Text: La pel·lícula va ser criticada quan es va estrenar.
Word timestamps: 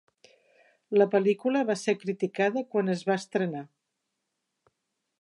La 1.01 1.05
pel·lícula 1.15 1.61
va 1.71 1.77
ser 1.83 1.95
criticada 2.05 2.65
quan 2.73 2.93
es 2.97 3.07
va 3.11 3.19
estrenar. 3.25 3.65